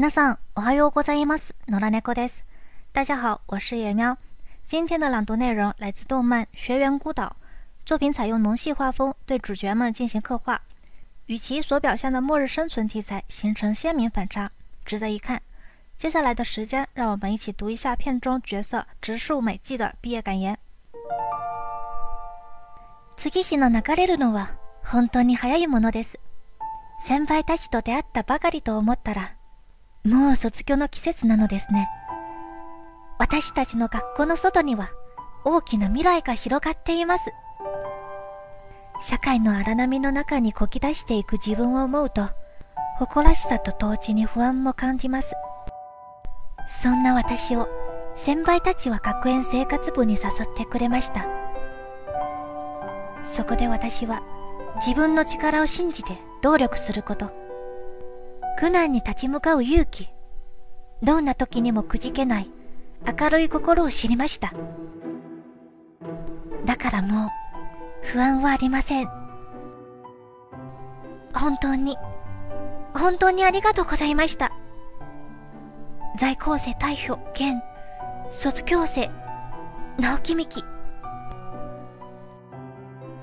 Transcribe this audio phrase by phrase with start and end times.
[0.00, 1.56] 皆さん、おはようございます。
[1.66, 2.46] 野良猫です。
[2.92, 4.16] 大家好，我是野喵。
[4.64, 7.34] 今天的朗读内容来自动漫《学园孤岛》，
[7.84, 10.60] 作品采用萌系画风对主角们进行刻画，
[11.26, 14.52] 与其所表现的末日生存题材形成鲜明反差，
[14.84, 15.42] 值得一看。
[15.96, 20.56] 接下来的时间，让我们一起读一下片中角色直树美纪的毕业感言。
[23.16, 24.50] 次日の流れるのは
[24.84, 26.20] 本当に早いものです。
[27.02, 29.32] 先輩たちと出会ったばかりと思ったら
[30.08, 31.88] もう卒業の季節なのですね。
[33.18, 34.90] 私たちの学校の外には
[35.44, 37.30] 大きな未来が広がっています。
[39.00, 42.28] 社会の荒波の中にこき出していく自分を思うと、
[42.96, 45.34] 誇らしさと同時に不安も感じます。
[46.66, 47.68] そんな私を
[48.16, 51.26] 先輩たちは学園生活部に誘ってくれました。
[53.22, 54.22] そこで私は
[54.76, 57.47] 自分の力を信じて努力すること。
[58.58, 60.08] 苦難に立ち向かう勇気。
[61.00, 62.50] どんな時にもくじけない。
[63.20, 64.52] 明るい心を知りました。
[66.64, 67.28] だからもう
[68.02, 69.08] 不安はありません。
[71.32, 71.96] 本当に。
[72.94, 74.50] 本当にありがとうございました。
[76.18, 77.62] 在校生代表兼
[78.28, 79.08] 卒業生
[79.98, 80.64] 直木美希。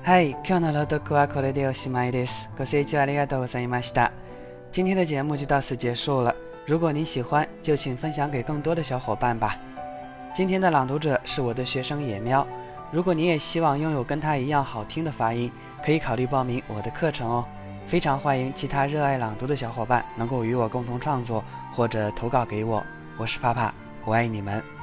[0.02, 2.48] はい今日の朗読はこれでおしまいです。
[2.56, 4.12] ご清聴ありがとうございました。
[4.76, 6.36] 今天的节目就到此结束了。
[6.66, 9.56] 如果您喜欢，就请分享给更多的小伙伴吧。
[10.34, 12.46] 今天的朗读者是我的学生野喵。
[12.92, 15.50] 如果你也希望拥有跟他一样好听的发音，
[15.82, 17.42] 可以考虑报名我的课程哦。
[17.86, 22.84] 非常欢迎其他热爱朗读的小伙伴能够与我共同创作或者投稿给我。
[23.16, 23.72] 我是帕帕，
[24.04, 24.75] 我爱你们。